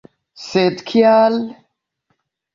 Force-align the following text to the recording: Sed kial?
Sed 0.43 0.81
kial? 0.93 1.39